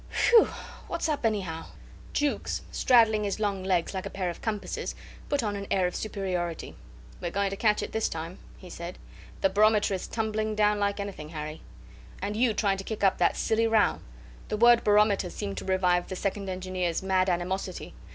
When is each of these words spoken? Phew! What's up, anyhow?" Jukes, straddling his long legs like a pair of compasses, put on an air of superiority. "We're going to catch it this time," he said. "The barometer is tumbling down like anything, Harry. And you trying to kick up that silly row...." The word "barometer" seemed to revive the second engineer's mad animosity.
Phew! 0.09 0.45
What's 0.87 1.07
up, 1.07 1.27
anyhow?" 1.27 1.65
Jukes, 2.11 2.63
straddling 2.71 3.23
his 3.23 3.39
long 3.39 3.63
legs 3.63 3.93
like 3.93 4.07
a 4.07 4.09
pair 4.09 4.31
of 4.31 4.41
compasses, 4.41 4.95
put 5.29 5.43
on 5.43 5.55
an 5.55 5.67
air 5.69 5.85
of 5.85 5.95
superiority. 5.95 6.75
"We're 7.21 7.29
going 7.29 7.51
to 7.51 7.55
catch 7.55 7.83
it 7.83 7.91
this 7.91 8.09
time," 8.09 8.39
he 8.57 8.67
said. 8.67 8.97
"The 9.41 9.49
barometer 9.51 9.93
is 9.93 10.07
tumbling 10.07 10.55
down 10.55 10.79
like 10.79 10.99
anything, 10.99 11.29
Harry. 11.29 11.61
And 12.19 12.35
you 12.35 12.55
trying 12.55 12.77
to 12.77 12.83
kick 12.83 13.03
up 13.03 13.19
that 13.19 13.37
silly 13.37 13.67
row...." 13.67 13.99
The 14.49 14.57
word 14.57 14.83
"barometer" 14.83 15.29
seemed 15.29 15.57
to 15.59 15.65
revive 15.65 16.07
the 16.09 16.15
second 16.15 16.49
engineer's 16.49 17.03
mad 17.03 17.29
animosity. 17.29 17.93